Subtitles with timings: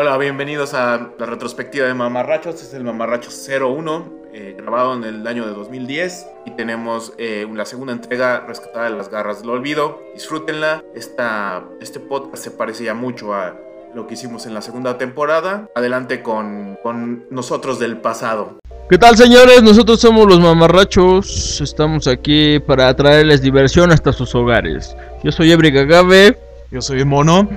[0.00, 2.54] Hola, bienvenidos a la retrospectiva de Mamarrachos.
[2.54, 6.24] Este es el Mamarrachos 01, eh, grabado en el año de 2010.
[6.46, 10.00] Y tenemos eh, la segunda entrega, Rescatada de las Garras del Olvido.
[10.14, 10.84] Disfrútenla.
[10.94, 13.56] Esta, este podcast se parecía mucho a
[13.92, 15.68] lo que hicimos en la segunda temporada.
[15.74, 18.60] Adelante con, con nosotros del pasado.
[18.88, 19.64] ¿Qué tal señores?
[19.64, 21.60] Nosotros somos los mamarrachos.
[21.60, 24.96] Estamos aquí para traerles diversión hasta sus hogares.
[25.24, 26.38] Yo soy Ebri Gagave.
[26.70, 27.48] Yo soy el Mono.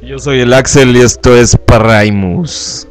[0.00, 2.86] Yo soy el Axel y esto es Paraimus.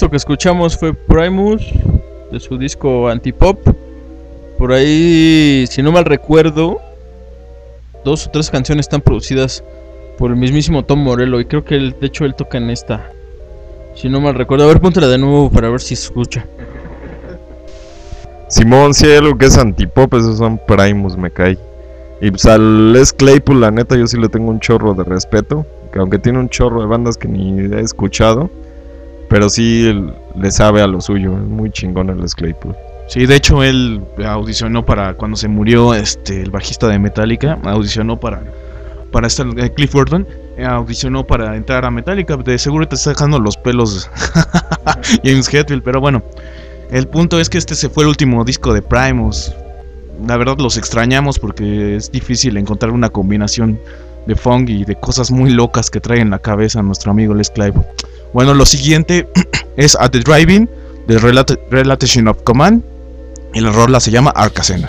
[0.00, 1.62] Esto que escuchamos fue Primus
[2.32, 3.58] de su disco Antipop.
[4.56, 6.80] Por ahí, si no mal recuerdo,
[8.02, 9.62] dos o tres canciones están producidas
[10.16, 11.38] por el mismísimo Tom Morello.
[11.38, 13.12] Y creo que de hecho él toca en esta.
[13.94, 14.64] Si no mal recuerdo.
[14.64, 16.46] A ver, póntela de nuevo para ver si escucha.
[18.48, 21.58] Simón, si hay algo que es antipop, esos son Primus, me cae.
[22.22, 25.66] Y pues al Les Claypool, la neta, yo sí le tengo un chorro de respeto.
[25.92, 28.48] Que aunque tiene un chorro de bandas que ni he escuchado,
[29.30, 29.90] pero sí
[30.38, 31.32] le sabe a lo suyo.
[31.38, 32.76] Es muy chingón el Claypool.
[33.08, 38.20] Sí, de hecho él audicionó para cuando se murió este el bajista de Metallica, audicionó
[38.20, 38.42] para
[39.10, 40.26] para estar eh, Cliff Burton,
[40.56, 44.08] eh, audicionó para entrar a Metallica, de seguro te está dejando los pelos
[45.24, 46.22] James Hetfield, pero bueno,
[46.90, 49.52] el punto es que este se fue el último disco de Primus.
[50.26, 53.80] La verdad los extrañamos porque es difícil encontrar una combinación
[54.26, 57.50] de funk y de cosas muy locas que trae en la cabeza nuestro amigo Les
[57.50, 57.84] Claypool.
[58.32, 59.28] Bueno, lo siguiente
[59.76, 60.68] es At the Driving
[61.06, 62.82] de Relation of Command
[63.54, 64.88] y la rola se llama Arcasena.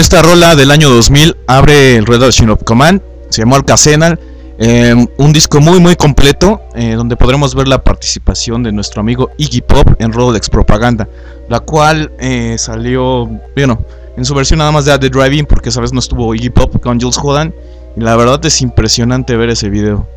[0.00, 4.18] Esta rola del año 2000 abre el Red Chain of Command, se llamó Alcacenal,
[4.58, 9.28] eh, un disco muy muy completo eh, donde podremos ver la participación de nuestro amigo
[9.36, 11.06] Iggy Pop en Rolex Propaganda,
[11.50, 13.84] la cual eh, salió, bueno,
[14.16, 16.80] en su versión nada más de The Driving porque esa vez no estuvo Iggy Pop
[16.80, 17.52] con Jules Holland
[17.94, 20.08] y la verdad es impresionante ver ese video.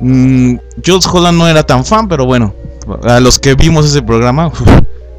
[0.00, 2.54] Mm, Jules Holland no era tan fan, pero bueno,
[3.02, 4.50] a los que vimos ese programa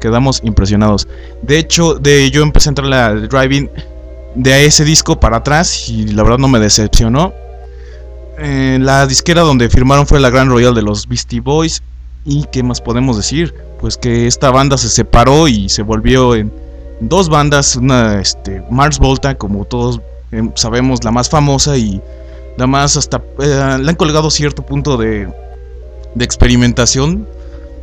[0.00, 1.08] quedamos impresionados.
[1.42, 3.70] De hecho, de yo empecé a entrar a The Driving
[4.34, 7.32] de ese disco para atrás y la verdad no me decepcionó.
[8.38, 11.82] Eh, la disquera donde firmaron fue la Gran Royal de los Beastie Boys.
[12.24, 13.54] ¿Y qué más podemos decir?
[13.80, 16.52] Pues que esta banda se separó y se volvió en
[17.00, 17.76] dos bandas.
[17.76, 20.00] Una, este, Mars Volta, como todos
[20.32, 22.00] eh, sabemos, la más famosa y
[22.58, 23.22] la más hasta...
[23.38, 25.28] eh, le han colgado cierto punto de,
[26.14, 27.26] de experimentación.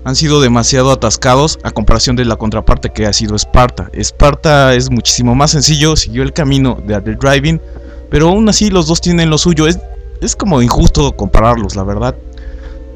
[0.05, 3.89] Han sido demasiado atascados a comparación de la contraparte que ha sido Sparta.
[3.93, 7.61] Sparta es muchísimo más sencillo, siguió el camino de The Driving,
[8.09, 9.65] pero aún así los dos tienen lo suyo.
[9.67, 9.79] Es,
[10.21, 12.15] es como injusto compararlos, la verdad.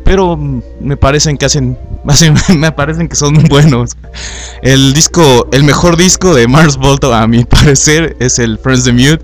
[0.03, 1.77] Pero me parecen que hacen-
[2.58, 3.91] me parecen que son buenos.
[4.62, 8.91] El disco, el mejor disco de Mars Volta a mi parecer es el Friends the
[8.93, 9.22] Mute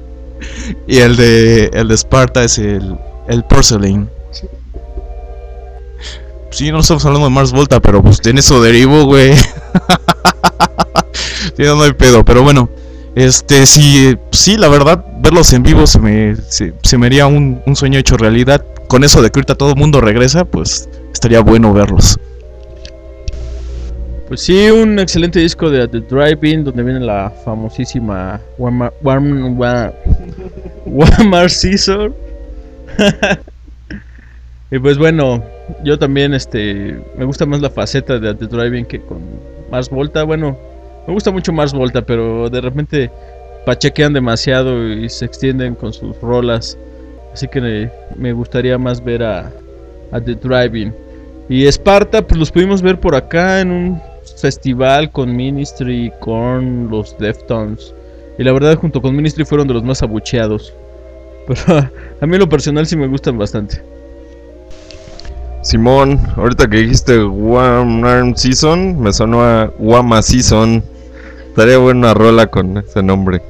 [0.87, 4.09] y el de el de Sparta es el el Porcelain.
[6.53, 9.35] Sí, no estamos hablando de Mars Volta, pero pues en eso derivo, güey.
[11.57, 12.69] sí, no, hay pedo, pero bueno.
[13.15, 17.75] Este, sí, sí, la verdad, verlos en vivo se me, se, me haría un, un
[17.75, 18.63] sueño hecho realidad.
[18.87, 22.19] Con eso de que ahorita todo el mundo regresa, pues estaría bueno verlos.
[24.27, 28.93] Pues sí, un excelente disco de The Driving, donde viene la famosísima Walmart,
[31.49, 32.13] Scissor.
[34.73, 35.43] y pues bueno,
[35.83, 39.21] yo también este me gusta más la faceta de The Driving que con
[39.69, 40.23] Mars Volta.
[40.23, 40.57] Bueno,
[41.05, 43.11] me gusta mucho Mars Volta, pero de repente
[43.67, 46.75] pachequean demasiado y se extienden con sus rolas.
[47.31, 49.51] Así que me, gustaría más ver a,
[50.11, 50.91] The Driving.
[51.49, 54.01] Y Esparta, pues los pudimos ver por acá en un
[54.37, 57.93] festival con Ministry, con los Deftones.
[58.39, 60.73] Y la verdad, junto con Ministry fueron de los más abucheados.
[61.47, 63.92] Pero a mí lo personal sí me gustan bastante.
[65.63, 70.83] Simón, ahorita que dijiste One Arm Season, me sonó a Wama Season.
[71.47, 73.41] Estaría buena rola con ese nombre.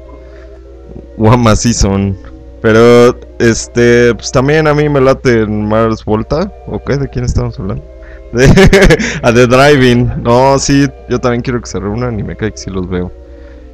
[1.18, 2.16] Wama Season.
[2.62, 6.52] Pero, este, pues también a mí me late en Mars Volta.
[6.68, 6.96] ¿O qué?
[6.96, 7.84] ¿De quién estamos hablando?
[9.22, 10.22] A The Driving.
[10.22, 13.10] No, sí, yo también quiero que se reúnan y me cae que sí los veo.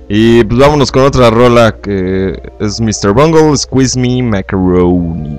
[0.09, 3.13] Y pues vámonos con otra rola que es Mr.
[3.13, 5.39] Bungle, Squeeze Me Macaroni.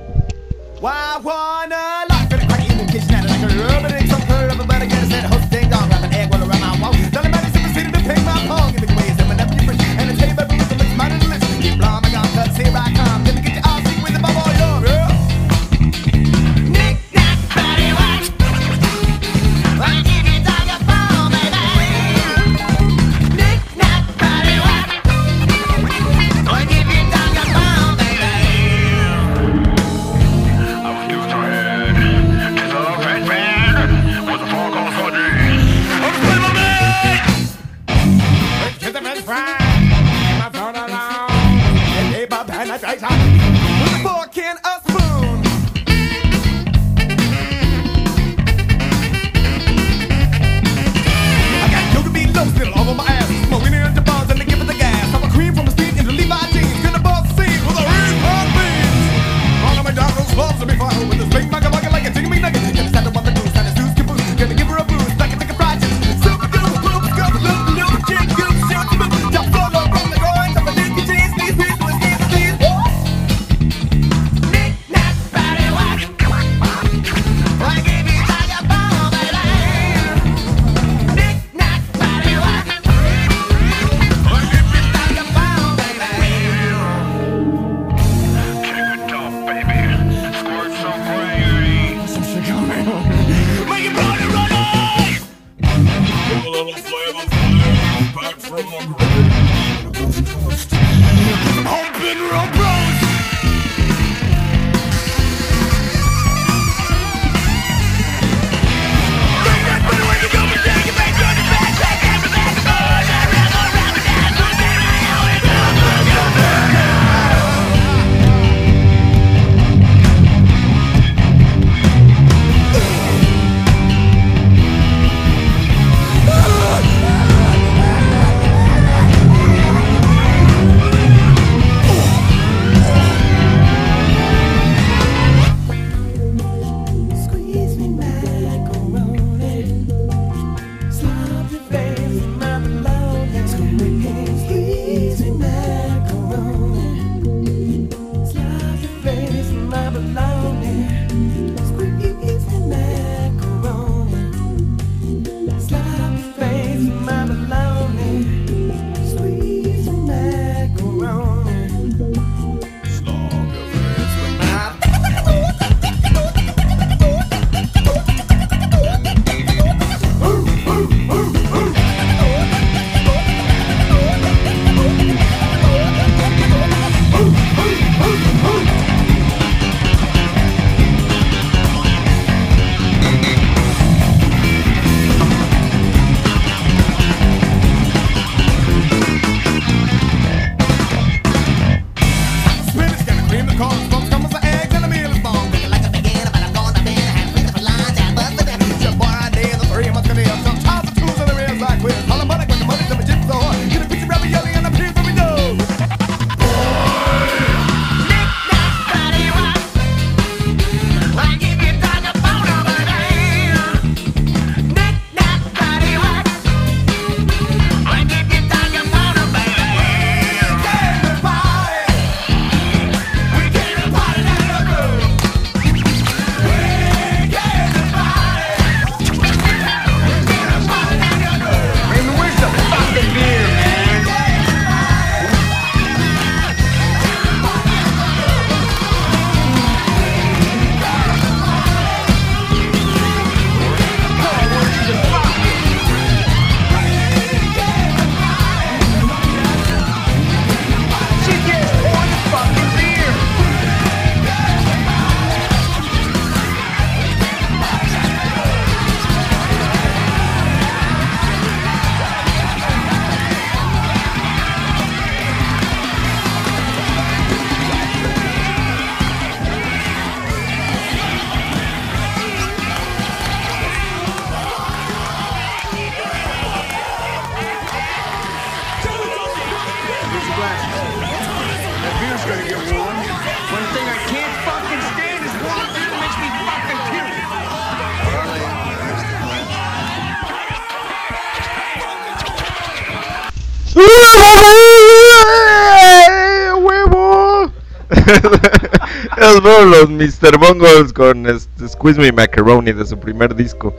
[299.17, 300.37] Esos fueron los Mr.
[300.37, 303.75] Bongos con este Squeeze Me Macaroni de su primer disco.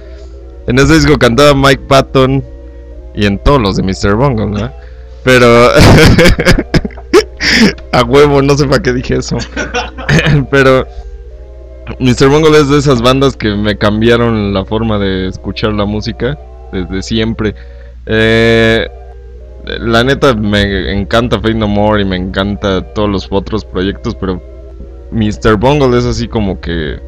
[0.67, 2.45] En ese disco cantaba Mike Patton
[3.15, 4.15] y en todos los de Mr.
[4.15, 4.73] Bongos, ¿no?
[5.25, 5.47] Pero
[7.93, 9.37] a huevo, no sé para qué dije eso.
[10.51, 10.87] Pero
[11.99, 12.29] Mr.
[12.29, 16.39] Bungle es de esas bandas que me cambiaron la forma de escuchar la música
[16.73, 17.55] desde siempre.
[18.07, 18.89] Eh,
[19.65, 24.43] la neta me encanta Fate No More y me encanta todos los otros proyectos, pero
[25.13, 25.57] Mr.
[25.57, 26.99] Bungle es así como que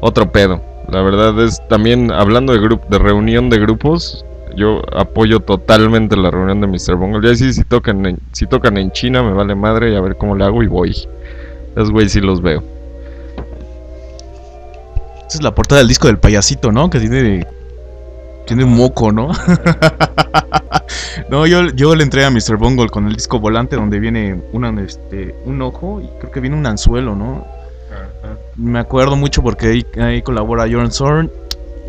[0.00, 0.62] otro pedo.
[0.88, 4.24] La verdad es también hablando de grupo de reunión de grupos,
[4.56, 6.96] yo apoyo totalmente la reunión de Mr.
[6.96, 7.28] Bungle.
[7.28, 10.16] Ya sí si tocan en, si tocan en China me vale madre y a ver
[10.16, 10.90] cómo le hago y voy.
[10.90, 12.62] Esos güey sí los veo.
[15.20, 16.90] Esta es la portada del disco del payasito, ¿no?
[16.90, 17.46] Que tiene.
[18.46, 19.30] Tiene un moco, ¿no?
[21.30, 22.56] no, yo, yo le entré a Mr.
[22.56, 26.56] Bungle con el disco volante donde viene una, este, un ojo y creo que viene
[26.56, 27.46] un anzuelo, ¿no?
[28.56, 31.30] Me acuerdo mucho porque ahí, ahí colabora Jorn Zorn.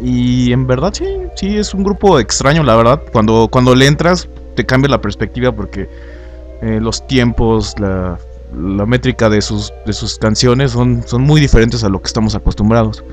[0.01, 1.05] Y en verdad sí,
[1.35, 3.01] sí, es un grupo extraño, la verdad.
[3.11, 5.89] Cuando, cuando le entras, te cambia la perspectiva porque
[6.61, 8.17] eh, los tiempos, la,
[8.55, 12.35] la métrica de sus, de sus canciones son, son muy diferentes a lo que estamos
[12.35, 13.03] acostumbrados.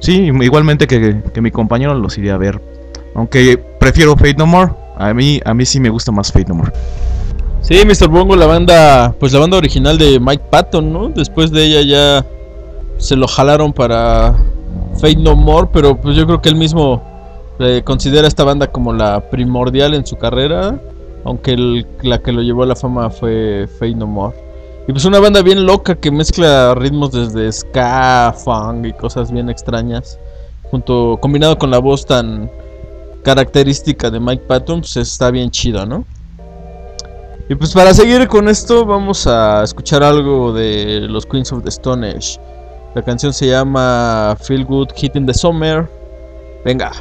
[0.00, 2.60] Sí, igualmente que, que mi compañero los iría a ver.
[3.16, 4.72] Aunque prefiero Fate No More.
[4.98, 6.72] A mí, a mí sí me gusta más Fate No More.
[7.62, 8.08] Sí, Mr.
[8.08, 11.08] Bongo, la banda, pues la banda original de Mike Patton, ¿no?
[11.08, 12.26] Después de ella ya
[12.98, 14.34] se lo jalaron para
[15.00, 17.02] Fate No More, pero pues yo creo que él mismo
[17.58, 20.78] eh, considera esta banda como la primordial en su carrera,
[21.24, 24.36] aunque el- la que lo llevó a la fama fue Fate No More.
[24.86, 29.48] Y pues una banda bien loca que mezcla ritmos desde ska, funk y cosas bien
[29.50, 30.20] extrañas,
[30.70, 32.48] junto combinado con la voz tan
[33.26, 36.04] característica de Mike Patton, pues está bien chido, ¿no?
[37.48, 41.68] Y pues para seguir con esto vamos a escuchar algo de los Queens of the
[41.68, 42.38] Stone Age.
[42.94, 45.90] La canción se llama Feel Good Hit in the Summer.
[46.64, 46.92] Venga.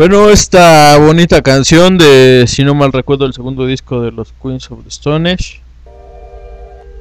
[0.00, 4.70] Bueno, esta bonita canción de, si no mal recuerdo, el segundo disco de los Queens
[4.70, 5.60] of the Stone Age.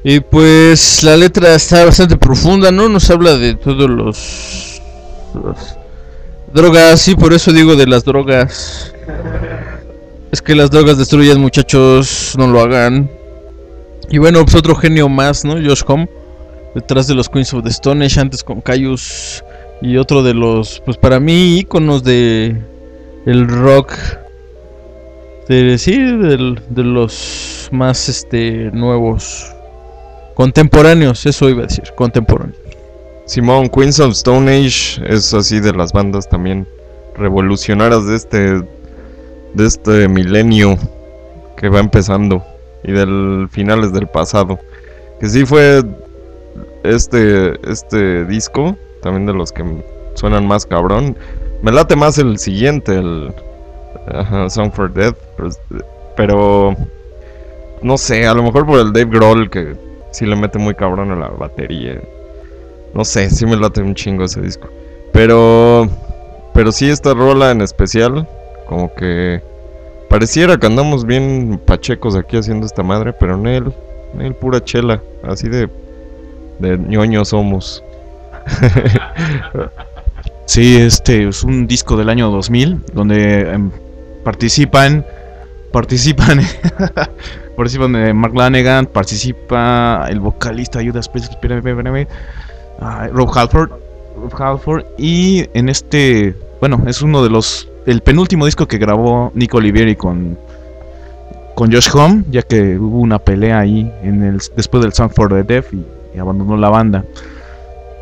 [0.03, 2.89] Y pues la letra está bastante profunda, ¿no?
[2.89, 4.81] Nos habla de todos los,
[6.53, 8.93] drogas, sí, por eso digo de las drogas.
[10.33, 13.09] Es que las drogas destruyen, muchachos, no lo hagan.
[14.09, 15.53] Y bueno, pues otro genio más, ¿no?
[15.53, 16.09] Josh Home,
[16.75, 19.41] detrás de los Queens of the Stone Age, antes con Caius
[19.81, 22.61] y otro de los, pues para mí, íconos de
[23.25, 23.93] el rock.
[25.47, 29.51] De, sí, del- de los más este nuevos.
[30.35, 32.57] Contemporáneos, eso iba a decir, contemporáneos.
[33.25, 36.67] Simón, Queens of Stone Age es así de las bandas también
[37.15, 38.39] revolucionarias de este
[39.53, 40.77] de este milenio
[41.57, 42.43] que va empezando
[42.83, 44.57] y del finales del pasado.
[45.19, 45.83] Que sí fue
[46.83, 49.63] este este disco, también de los que
[50.13, 51.17] suenan más cabrón.
[51.61, 53.33] Me late más el siguiente, el
[54.49, 55.49] Song for Death, pero,
[56.15, 56.75] pero
[57.81, 59.75] no sé, a lo mejor por el Dave Grohl que
[60.11, 62.01] sí le mete muy cabrón a la batería.
[62.93, 64.67] No sé, sí me late un chingo ese disco.
[65.11, 65.87] Pero.
[66.53, 68.27] Pero sí, esta rola en especial.
[68.67, 69.41] Como que.
[70.09, 73.13] Pareciera que andamos bien pachecos aquí haciendo esta madre.
[73.13, 73.73] Pero en él.
[74.19, 75.01] Él pura chela.
[75.23, 75.69] Así de.
[76.59, 77.83] De ñoños somos.
[80.49, 83.69] Sí, este es un disco del año 2000 donde em,
[84.23, 85.05] participan
[85.71, 86.39] participan
[87.55, 92.07] participan eh, Mark Lanegan, participa el vocalista Judas Priest, espérame, espérame,
[92.79, 93.69] ah, Rob Halford,
[94.19, 99.31] Rob Halford y en este, bueno, es uno de los el penúltimo disco que grabó
[99.35, 100.35] Nick Olivieri con
[101.53, 105.29] con Josh Home, ya que hubo una pelea ahí en el después del Song for
[105.29, 107.05] the Deaf y abandonó la banda.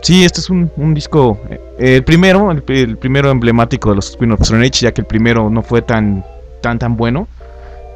[0.02, 1.40] Sí, este es un, disco.
[1.50, 5.02] eh, el primero, el, el primero emblemático de los Queen of Stone Age, ya que
[5.02, 6.24] el primero no fue tan,
[6.62, 7.28] tan, tan bueno.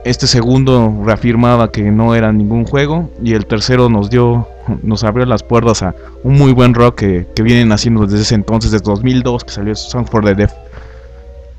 [0.04, 3.10] Este segundo reafirmaba que no era ningún juego.
[3.24, 4.48] Y el tercero nos dio,
[4.82, 8.36] nos abrió las puertas a un muy buen rock que, que vienen haciendo desde ese
[8.36, 10.52] entonces, desde 2002, que salió Song for the Deaf.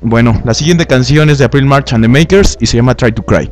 [0.01, 3.13] Bueno, la siguiente canción es de April March and the Makers y se llama Try
[3.13, 3.49] to Cry.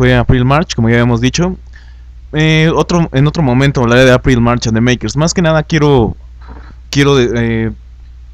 [0.00, 1.58] Fue April March, como ya habíamos dicho.
[2.32, 5.14] Eh, otro, en otro momento hablaré de April March and the Makers.
[5.14, 6.16] Más que nada quiero,
[6.88, 7.70] quiero eh,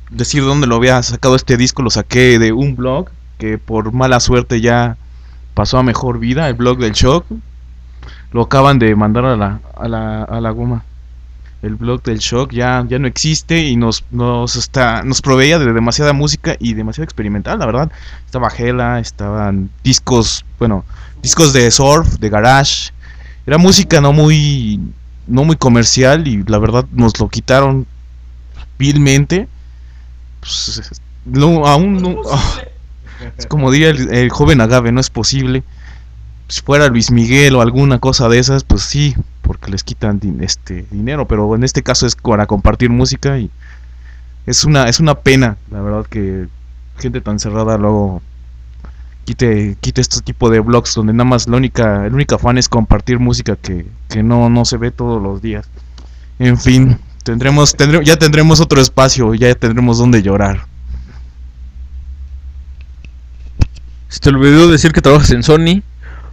[0.08, 1.82] decir dónde lo había sacado este disco.
[1.82, 4.96] Lo saqué de un blog que por mala suerte ya
[5.54, 7.26] pasó a mejor vida, el blog del shock.
[8.30, 10.84] lo acaban de mandar a la, a la, a la goma.
[11.62, 15.72] El blog del shock ya, ya no existe y nos, nos, está, nos proveía de
[15.72, 17.90] demasiada música y demasiado experimental, la verdad.
[18.24, 20.84] Estaba Hela, estaban discos, bueno,
[21.22, 22.92] discos de surf, de garage.
[23.46, 24.80] Era música no muy,
[25.26, 27.86] no muy comercial y la verdad nos lo quitaron
[28.78, 29.48] vilmente.
[30.40, 32.16] Pues, no, aún no.
[32.30, 32.60] ah,
[33.38, 35.62] es como diría el, el joven Agave, no es posible.
[36.48, 40.42] Si fuera Luis Miguel o alguna cosa de esas, pues sí, porque les quitan din-
[40.42, 43.50] este dinero, pero en este caso es para compartir música y
[44.46, 46.46] es una es una pena, la verdad que
[46.98, 48.22] gente tan cerrada luego
[49.26, 52.68] quite quite este tipo de blogs donde nada más la única el único afán es
[52.68, 55.68] compartir música que, que no no se ve todos los días.
[56.38, 60.66] En fin, tendremos, tendremos ya tendremos otro espacio, ya tendremos donde llorar.
[64.08, 65.82] Se te olvidó decir que trabajas en Sony.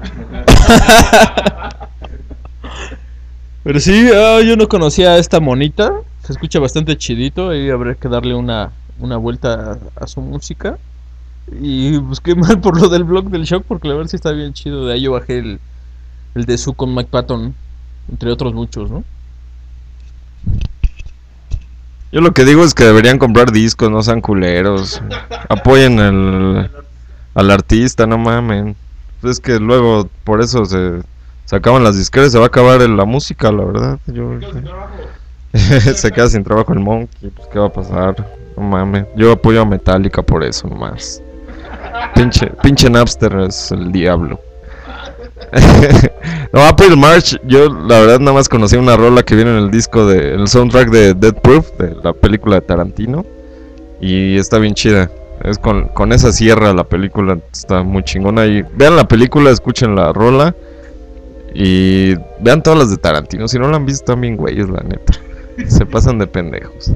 [3.63, 5.93] Pero sí, ah, yo no conocía a esta monita.
[6.23, 10.77] Se escucha bastante chidito y habrá que darle una, una vuelta a, a su música.
[11.51, 14.53] Y busqué mal por lo del blog del shock porque la verdad sí está bien
[14.53, 14.85] chido.
[14.87, 15.59] De ahí yo bajé el,
[16.35, 17.53] el de su con Mike Patton,
[18.09, 19.03] entre otros muchos, ¿no?
[22.11, 25.01] Yo lo que digo es que deberían comprar discos, no sean culeros.
[25.49, 26.69] Apoyen al,
[27.33, 28.75] al artista, no mamen.
[29.19, 31.01] Pues es que luego por eso se,
[31.45, 33.99] se acaban las disqueras, se va a acabar el- la música, la verdad.
[34.07, 34.29] Yo,
[35.95, 38.15] se queda sin trabajo el Monkey, pues qué va a pasar.
[38.57, 39.05] No mames.
[39.15, 41.19] Yo apoyo a Metallica por eso nomás.
[42.15, 44.39] Pinche, pinche Napster es el diablo.
[46.53, 49.71] no, April March, yo la verdad nada más conocí una rola que viene en el
[49.71, 53.25] disco de, en el soundtrack de Dead Proof, de la película de Tarantino.
[54.01, 55.09] Y está bien chida.
[55.43, 58.45] Es con, con esa sierra la película, está muy chingona.
[58.45, 60.55] Y vean la película, escuchen la rola.
[61.53, 63.47] Y vean todas las de Tarantino.
[63.47, 65.13] Si no la han visto, bien güeyes, la neta.
[65.67, 66.91] Se pasan de pendejos.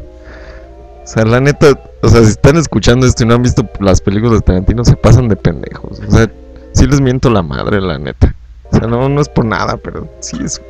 [1.07, 1.67] O sea, la neta,
[2.01, 4.97] o sea, si están escuchando esto y no han visto las películas de Tarantino, se
[4.97, 6.01] pasan de pendejos.
[6.05, 6.29] O sea,
[6.73, 8.35] sí les miento la madre, la neta.
[8.69, 10.61] O sea, no, no es por nada, pero sí, es,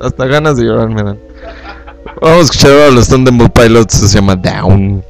[0.00, 1.18] hasta ganas de llorar me dan.
[2.22, 4.36] Vamos a escuchar a los Thunderbolt Pilots, se llama.
[4.36, 5.02] Down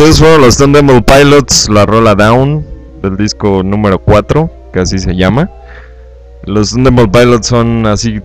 [0.00, 2.64] Esos fueron los Thunderbolt Pilots, la rola Down
[3.02, 5.50] del disco número 4, que así se llama.
[6.46, 8.22] Los Thunderbolt Pilots son así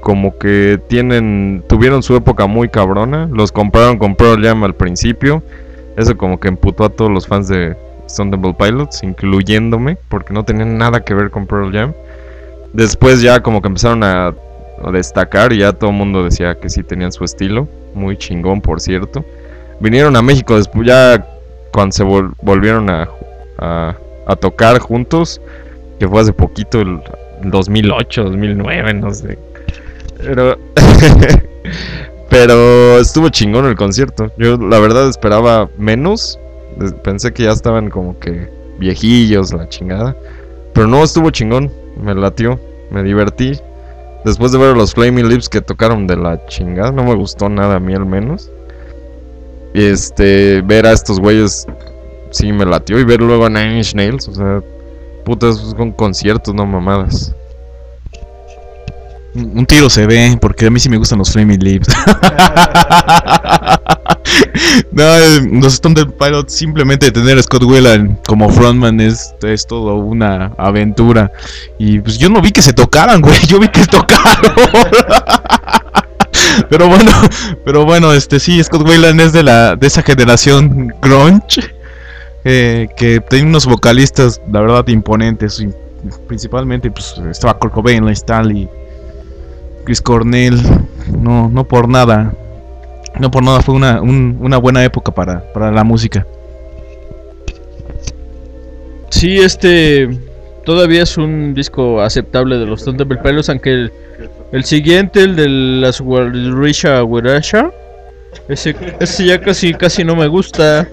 [0.00, 5.44] como que tienen tuvieron su época muy cabrona, los compraron con Pearl Jam al principio.
[5.96, 7.76] Eso como que emputó a todos los fans de
[8.14, 11.92] Thunderbolt Pilots, incluyéndome, porque no tenían nada que ver con Pearl Jam.
[12.72, 14.34] Después ya como que empezaron a,
[14.82, 18.60] a destacar y ya todo el mundo decía que sí tenían su estilo, muy chingón
[18.60, 19.24] por cierto.
[19.84, 21.26] Vinieron a México después ya
[21.70, 23.06] cuando se vol- volvieron a,
[23.58, 25.42] a, tocar juntos,
[25.98, 27.00] que fue hace poquito, el
[27.42, 29.38] 2008, 2009, no sé.
[30.16, 30.56] Pero,
[32.30, 34.32] pero estuvo chingón el concierto.
[34.38, 36.40] Yo la verdad esperaba menos.
[37.02, 40.16] Pensé que ya estaban como que viejillos, la chingada.
[40.72, 41.70] Pero no, estuvo chingón.
[42.02, 42.58] Me latió,
[42.90, 43.60] me divertí.
[44.24, 47.74] Después de ver los Flaming Lips que tocaron de la chingada, no me gustó nada
[47.74, 48.50] a mí al menos.
[49.74, 51.66] Este, ver a estos güeyes
[52.30, 52.98] sí me latió.
[52.98, 54.60] Y ver luego a Nine Inch Nails, o sea,
[55.24, 57.34] putas, son conciertos, no mamadas.
[59.34, 61.88] Un tiro se ve, porque a mí sí me gustan los Flaming Lips.
[64.92, 69.96] no, eh, los Thunder Pilots, simplemente tener a Scott Whelan como frontman es, es todo
[69.96, 71.32] una aventura.
[71.80, 74.54] Y pues yo no vi que se tocaran, güey, yo vi que tocaron.
[76.68, 77.10] pero bueno,
[77.64, 81.62] pero bueno, este sí, Scott Whelan es de la de esa generación grunge.
[82.44, 85.60] eh, que tiene unos vocalistas, la verdad, imponentes.
[85.60, 85.68] y
[86.26, 88.68] principalmente, pues estaba Kurt Cobain, Stanley,
[89.84, 90.60] Chris Cornell,
[91.18, 92.34] no, no por nada,
[93.18, 96.26] no por nada fue una, un- una buena época para, para la música.
[99.10, 100.08] Sí, este
[100.64, 103.92] todavía es un disco aceptable de los Thunderbolt Pilots, aunque el,
[104.54, 107.72] el siguiente, el de las Risha Wirasha,
[108.48, 110.88] ese, ese ya casi casi no me gusta.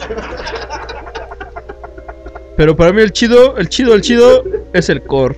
[2.58, 4.44] Pero para mí el chido, el chido, el chido
[4.74, 5.38] es el core,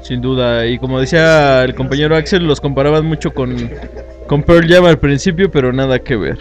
[0.00, 0.64] sin duda.
[0.66, 3.70] Y como decía el compañero Axel, los comparaban mucho con,
[4.26, 6.38] con Pearl Jam al principio, pero nada que ver.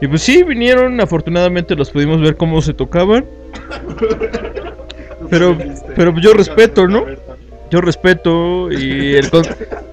[0.00, 3.24] Y pues sí, vinieron, afortunadamente los pudimos ver cómo se tocaban.
[5.30, 5.58] Pero,
[5.96, 7.06] pero yo respeto, ¿no?
[7.74, 9.42] Yo respeto y el, con-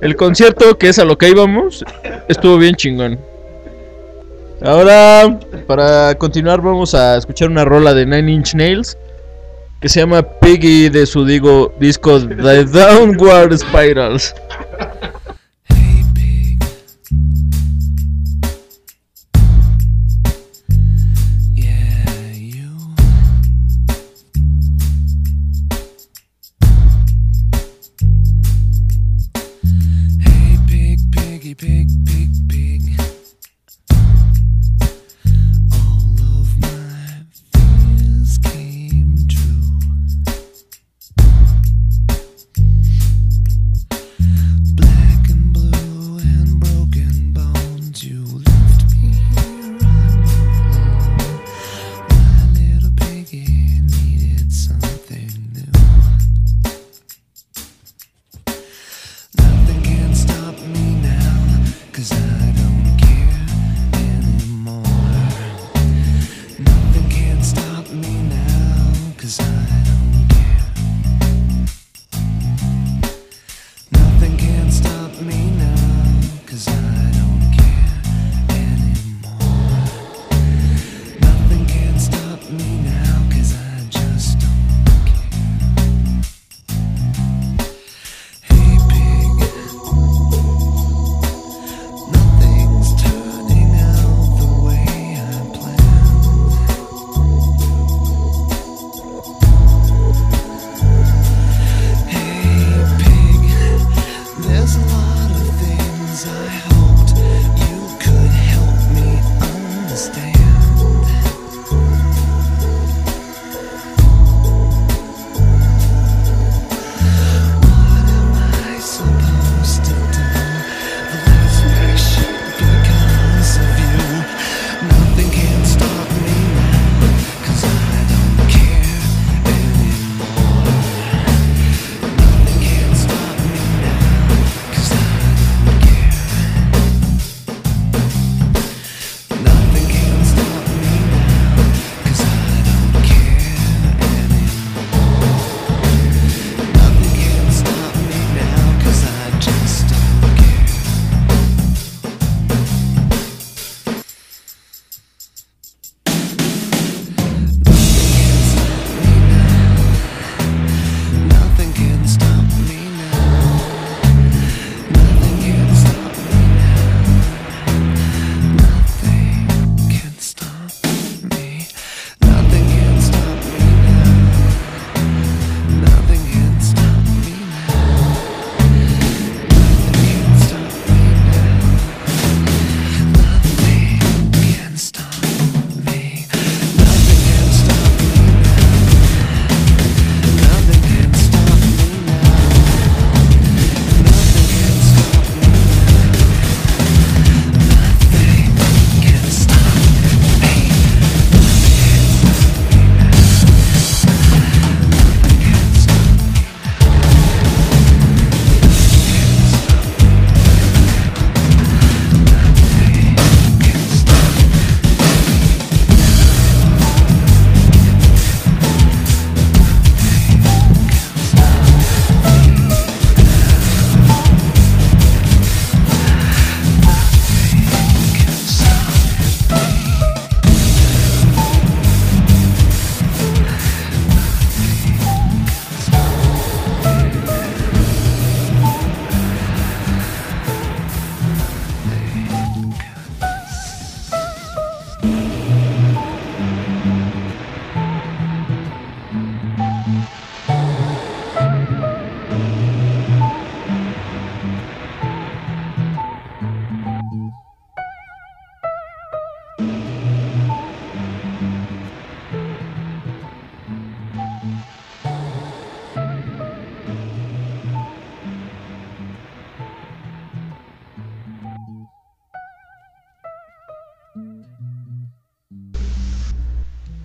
[0.02, 1.84] el concierto, que es a lo que íbamos,
[2.28, 3.20] estuvo bien chingón.
[4.64, 8.96] Ahora, para continuar, vamos a escuchar una rola de Nine Inch Nails
[9.80, 14.36] que se llama Piggy de su digo, disco The Downward Spirals.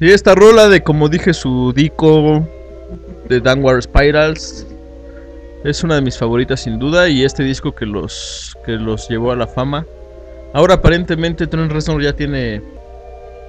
[0.07, 2.47] Sí, esta rola de como dije su Dico
[3.29, 4.65] de Downward Spirals
[5.65, 9.33] es una de mis favoritas sin duda y este disco que los que los llevó
[9.33, 9.85] a la fama.
[10.53, 12.63] Ahora aparentemente Trent Reznor ya tiene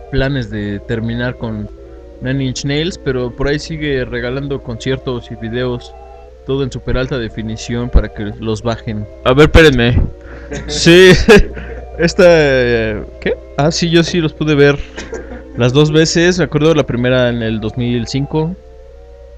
[0.10, 1.70] planes de terminar con
[2.22, 5.94] Nine Inch Nails, pero por ahí sigue regalando conciertos y videos
[6.48, 9.06] todo en super alta definición para que los bajen.
[9.26, 10.02] A ver, espérenme.
[10.66, 11.12] Sí,
[12.00, 13.36] esta eh, ¿qué?
[13.60, 14.80] Ah, sí, yo sí los pude ver
[15.58, 18.56] las dos veces, me acuerdo la primera en el 2005,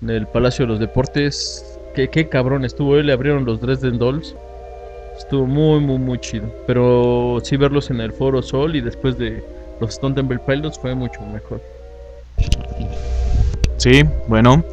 [0.02, 1.66] en el Palacio de los Deportes.
[1.96, 4.36] Qué, qué cabrón estuvo, eh, le abrieron los Dresden Dolls.
[5.18, 6.54] Estuvo muy, muy, muy chido.
[6.68, 9.44] Pero sí verlos en el Foro Sol y después de
[9.80, 11.62] los Stone Temple Pilots fue mucho mejor.
[13.78, 14.64] Sí, bueno.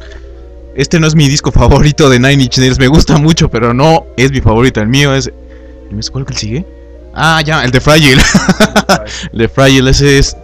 [0.75, 2.77] Este no es mi disco favorito de Nine Inch Nails.
[2.77, 4.81] Me gusta mucho, pero no es mi favorito.
[4.81, 5.27] El mío es.
[5.27, 6.65] ¿El cuál que sigue?
[7.13, 8.21] Ah, ya, el de Fragile.
[9.31, 10.37] el de Fragile, ese es.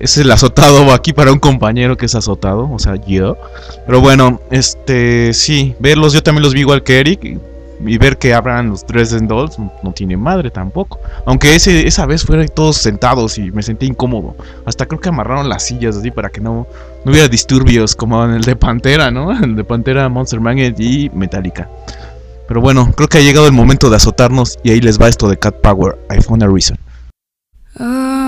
[0.00, 3.36] Es el azotado aquí para un compañero que es azotado, o sea, yo.
[3.86, 7.24] Pero bueno, este, sí, verlos, yo también los vi igual que Eric.
[7.82, 10.98] Y, ver que abran los Dresden Dolls no, no tiene madre tampoco.
[11.24, 14.36] Aunque ese, esa vez fueron todos sentados y me sentí incómodo.
[14.66, 16.66] Hasta creo que amarraron las sillas así para que no,
[17.04, 19.32] no hubiera disturbios como en el de Pantera, ¿no?
[19.42, 21.70] El de Pantera, Monster Magnet y Metallica.
[22.50, 25.28] Pero bueno, creo que ha llegado el momento de azotarnos y ahí les va esto
[25.28, 26.76] de Cat Power, I Found a Reason.
[27.78, 28.19] Oh,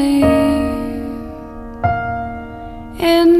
[0.00, 0.40] And.
[3.02, 3.39] in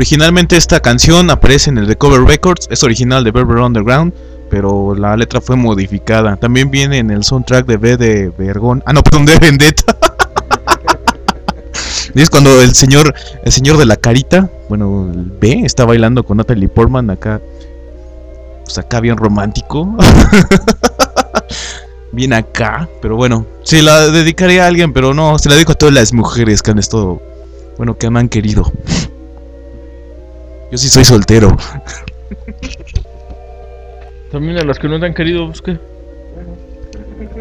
[0.00, 4.14] Originalmente esta canción aparece en el The Cover Records, es original de Berber Underground,
[4.48, 6.36] pero la letra fue modificada.
[6.36, 8.82] También viene en el soundtrack de B de Vergón.
[8.86, 9.94] Ah, no, perdón, de Vendetta.
[12.14, 16.70] es cuando el señor, el señor de la carita, bueno, B, está bailando con Natalie
[16.70, 17.42] Portman acá.
[18.64, 19.98] Pues acá bien romántico.
[22.12, 25.74] bien acá, pero bueno, se la dedicaría a alguien, pero no, se la dedico a
[25.74, 27.20] todas las mujeres que han estado,
[27.76, 28.72] bueno, que me han querido.
[30.70, 31.56] Yo sí soy soltero.
[34.30, 35.76] También a los que no te han querido, pues qué.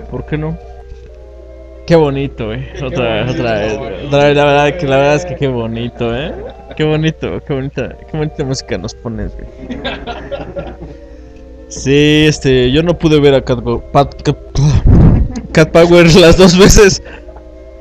[0.10, 0.58] ¿Por qué no?
[1.86, 2.72] Qué bonito, eh.
[2.84, 3.74] Otra, otra vez.
[4.08, 6.34] Otra vez, la verdad que la verdad es que qué bonito, eh.
[6.76, 9.48] Qué bonito, qué bonita, qué bonita música nos pones, güey.
[11.68, 14.38] Sí, este, yo no pude ver a Cat, Go- Pat- Cat,
[15.52, 17.04] Cat Power las dos veces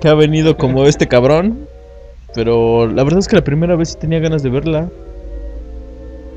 [0.01, 1.67] que ha venido como este cabrón.
[2.35, 4.89] Pero la verdad es que la primera vez sí tenía ganas de verla.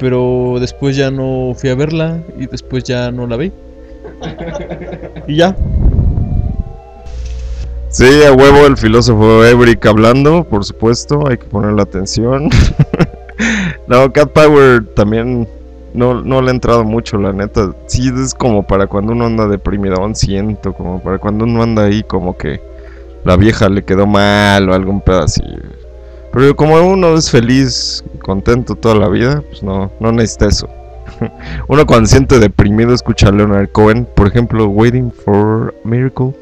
[0.02, 3.52] Pero después ya no fui a verla y después ya no la vi.
[5.28, 5.56] Y ya.
[7.90, 12.50] Sí, a huevo el filósofo Everick hablando, por supuesto, hay que ponerle atención.
[13.88, 15.48] no, Cat Power también
[15.94, 17.72] no, no le ha entrado mucho, la neta.
[17.86, 22.02] Sí, es como para cuando uno anda deprimido, siento, como para cuando uno anda ahí
[22.02, 22.60] como que
[23.24, 25.81] la vieja le quedó mal o algún pedacillo.
[26.34, 30.70] Pero como uno es feliz y contento toda la vida, pues no, no necesita eso.
[31.68, 36.34] uno cuando siente deprimido escucha a Leonard Cohen, por ejemplo, Waiting for a Miracle.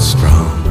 [0.00, 0.64] strong.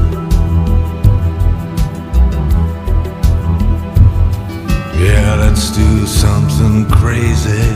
[4.95, 7.67] Yeah, let's do something crazy,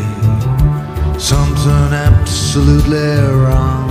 [1.19, 3.90] something absolutely wrong.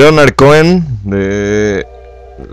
[0.00, 1.86] Leonard Cohen de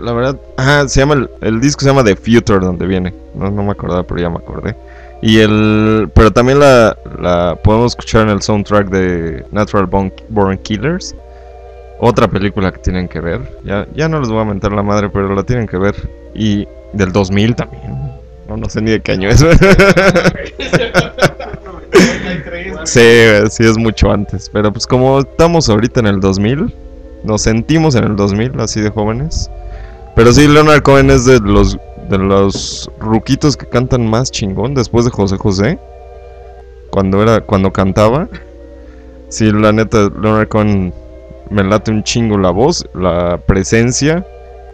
[0.02, 3.14] la verdad, ah, se llama el, el disco se llama The Future donde viene.
[3.34, 4.76] No, no me acordaba, pero ya me acordé.
[5.22, 10.58] Y el pero también la, la podemos escuchar en el soundtrack de Natural Born, Born
[10.58, 11.14] Killers.
[12.00, 13.40] Otra película que tienen que ver.
[13.64, 15.94] Ya, ya no les voy a mentar la madre, pero la tienen que ver.
[16.34, 18.12] Y del 2000 también.
[18.46, 19.40] No, no sé ni de qué año es.
[22.84, 23.00] sí,
[23.48, 24.50] sí es mucho antes.
[24.52, 26.74] Pero pues como estamos ahorita en el 2000,
[27.24, 29.50] nos sentimos en el 2000, así de jóvenes.
[30.14, 35.04] Pero sí, Leonard Cohen es de los de los ruquitos que cantan más chingón después
[35.04, 35.78] de José José.
[36.90, 38.28] Cuando era cuando cantaba.
[39.28, 40.92] Sí, la neta Leonard Cohen
[41.50, 44.26] me late un chingo la voz, la presencia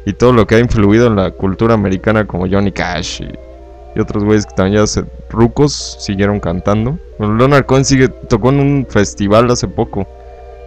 [0.07, 4.25] y todo lo que ha influido en la cultura americana como Johnny Cash y, otros
[4.25, 6.99] güeyes que también ya se rucos siguieron cantando.
[7.19, 10.07] Leonard Cohen sigue tocó en un festival hace poco.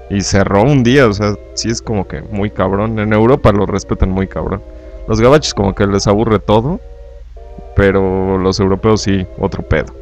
[0.10, 2.98] Y cerró un día, o sea, sí es como que muy cabrón.
[3.00, 4.62] En Europa lo respetan muy cabrón.
[5.08, 6.80] Los gabachos como que les aburre todo.
[7.76, 9.94] Pero los europeos sí, otro pedo.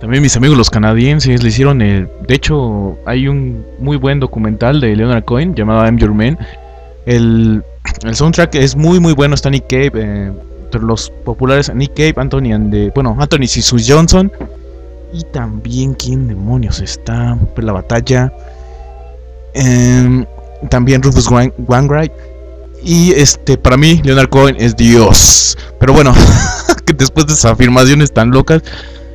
[0.00, 2.08] También mis amigos los canadienses le hicieron el...
[2.26, 6.38] De hecho, hay un muy buen documental de Leonard Cohen llamado I'm Your Man.
[7.06, 7.62] El,
[8.04, 9.34] el soundtrack es muy muy bueno.
[9.34, 10.32] Está Nick Cave, eh,
[10.64, 14.32] entre los populares Nick Cave, Anthony and the- bueno, Anthony Sisus Johnson.
[15.12, 17.36] Y también, ¿quién demonios está?
[17.54, 18.32] Pues la batalla.
[19.54, 20.24] Em,
[20.68, 22.12] también Rufus Wain- Wainwright.
[22.84, 25.58] Y este, para mí, Leonard Cohen es Dios.
[25.78, 26.14] Pero bueno,
[26.86, 28.62] que después de esas afirmaciones tan locas,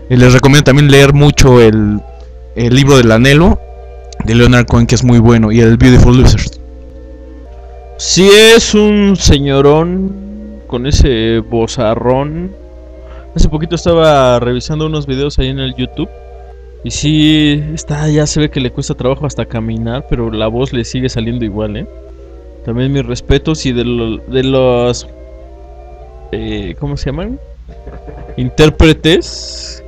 [0.10, 2.02] eh, les recomiendo también leer mucho el,
[2.56, 3.60] el libro del anhelo
[4.26, 6.60] de Leonard Cohen, que es muy bueno, y el Beautiful Losers.
[7.98, 10.14] Si es un señorón
[10.68, 12.52] con ese bozarrón.
[13.36, 16.10] Hace poquito estaba revisando unos videos ahí en el YouTube.
[16.84, 20.72] Y sí, está, ya se ve que le cuesta trabajo hasta caminar, pero la voz
[20.72, 21.88] le sigue saliendo igual, ¿eh?
[22.64, 25.08] También mis respetos y de, lo- de los...
[26.32, 27.40] eh, ¿Cómo se llaman?
[28.38, 29.84] Intérpretes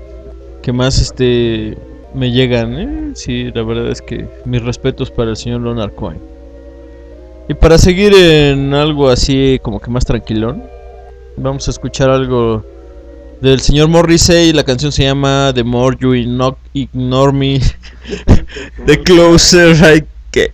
[0.61, 1.77] que más este
[2.13, 3.11] me llegan, ¿eh?
[3.13, 6.19] Sí, la verdad es que mis respetos para el señor Leonard Cohen.
[7.47, 10.63] Y para seguir en algo así como que más tranquilón,
[11.39, 12.65] Vamos a escuchar algo
[13.41, 14.53] del señor Morrissey.
[14.53, 17.59] La canción se llama The More You Igno- Ignore Me,
[18.85, 20.53] The Closer I Get.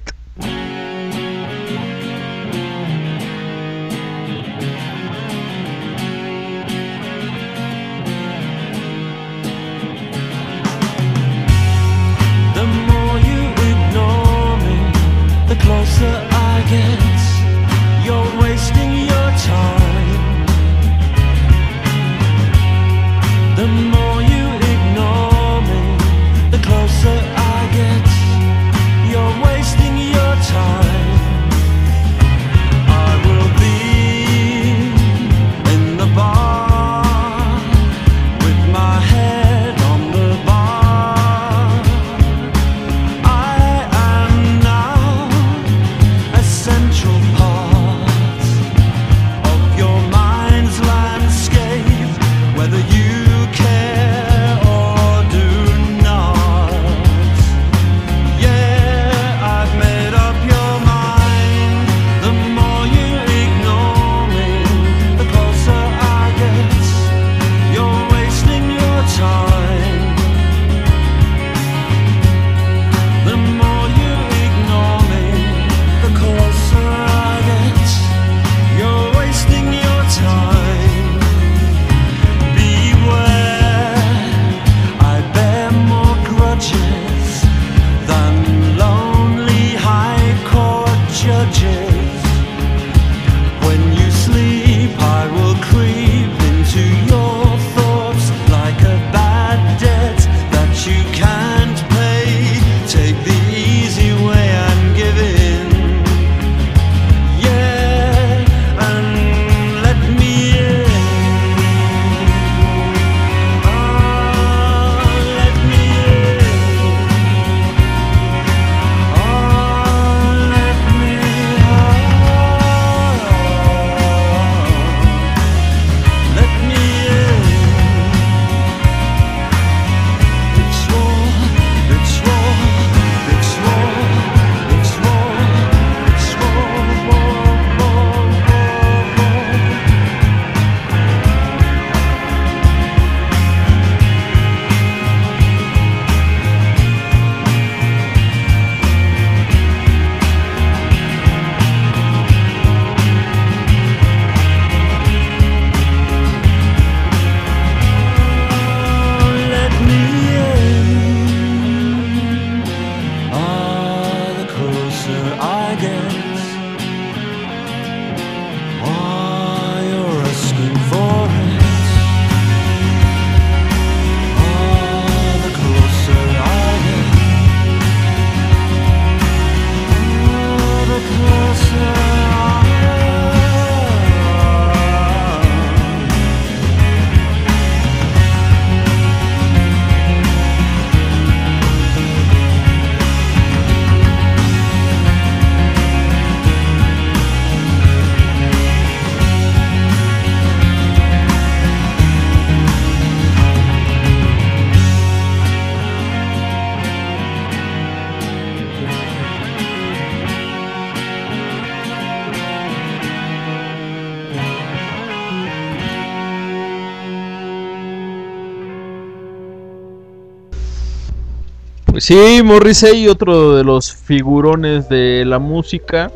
[222.03, 226.11] Sí, Morrissey, otro de los figurones de la música.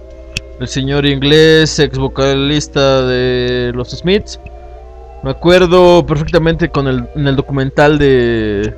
[0.59, 4.37] El señor inglés, ex vocalista de los Smiths.
[5.23, 8.75] Me acuerdo perfectamente con el, en el documental de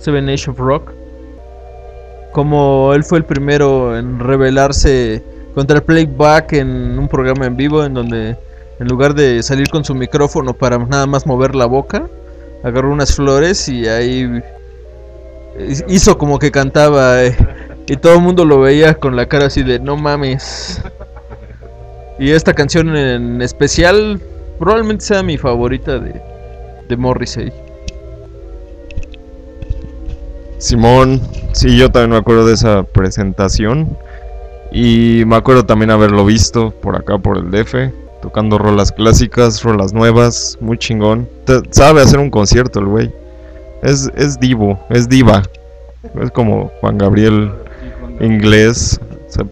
[0.00, 0.90] Seven Nation of Rock.
[2.32, 5.22] Como él fue el primero en rebelarse
[5.54, 8.36] contra el playback en un programa en vivo en donde
[8.80, 12.08] en lugar de salir con su micrófono para nada más mover la boca,
[12.64, 14.42] agarró unas flores y ahí
[15.88, 17.36] hizo como que cantaba eh,
[17.86, 20.82] y todo el mundo lo veía con la cara así de no mames.
[22.18, 24.20] Y esta canción en especial
[24.58, 26.20] probablemente sea mi favorita de,
[26.88, 27.52] de Morrissey.
[30.58, 31.20] Simón,
[31.52, 33.96] sí, yo también me acuerdo de esa presentación.
[34.70, 37.90] Y me acuerdo también haberlo visto por acá, por el DF,
[38.20, 41.28] tocando rolas clásicas, rolas nuevas, muy chingón.
[41.70, 43.12] Sabe hacer un concierto el güey.
[43.82, 45.42] Es, es divo, es diva.
[46.22, 47.52] Es como Juan Gabriel
[48.20, 49.00] inglés,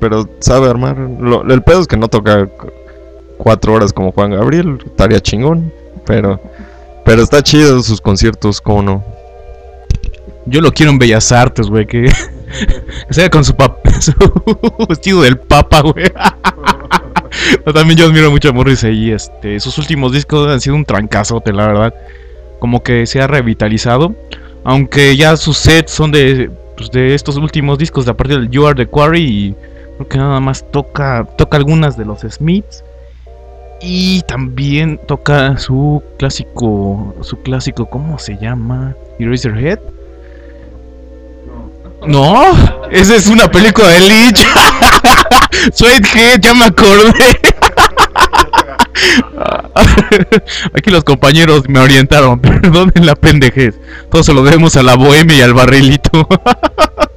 [0.01, 0.97] pero sabe armar.
[0.99, 2.49] Lo- el pedo es que no toca
[3.39, 5.73] cuatro horas como Juan Gabriel, estaría chingón.
[6.07, 6.41] Pero,
[7.05, 9.05] pero está chido sus conciertos, ¿cómo no?
[10.47, 12.09] Yo lo quiero en Bellas Artes, güey, que
[13.11, 13.53] sea con su,
[14.01, 14.13] su
[14.89, 16.07] vestido del papa, güey.
[17.75, 21.53] También yo admiro mucho a Morrissey y este, sus últimos discos han sido un trancazote,
[21.53, 21.95] la verdad.
[22.67, 24.17] Como que se ha revitalizado.
[24.65, 28.51] Aunque ya sus sets son de, pues, de estos últimos discos, de a partir del
[28.51, 29.23] You Are the Quarry.
[29.23, 29.55] Y
[29.95, 32.83] creo que nada más toca, toca algunas de los Smiths.
[33.81, 38.97] Y también toca su clásico, su clásico, ¿cómo se llama?
[39.21, 39.79] Eraserhead.
[42.05, 42.51] No,
[42.91, 44.45] esa es una película de Lynch.
[45.73, 47.13] Sweathead, ya me acordé.
[50.75, 53.77] Aquí los compañeros me orientaron, perdonen la pendejez.
[54.11, 56.27] Todo se lo debemos a la bohemia y al barrilito.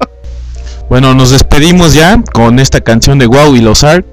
[0.89, 4.05] bueno, nos despedimos ya con esta canción de Wow y los Ark.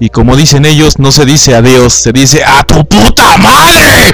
[0.00, 4.12] Y como dicen ellos, no se dice adiós, se dice ¡A tu puta madre!